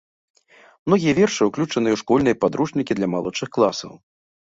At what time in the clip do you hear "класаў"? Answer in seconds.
3.57-3.91